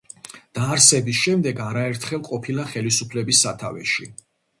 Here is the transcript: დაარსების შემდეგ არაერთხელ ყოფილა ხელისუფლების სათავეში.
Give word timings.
დაარსების 0.59 1.19
შემდეგ 1.25 1.61
არაერთხელ 1.65 2.23
ყოფილა 2.29 2.65
ხელისუფლების 2.71 3.43
სათავეში. 3.47 4.09